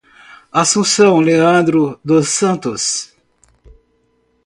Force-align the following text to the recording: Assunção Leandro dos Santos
Assunção 0.51 1.19
Leandro 1.19 1.99
dos 2.03 2.27
Santos 2.29 3.13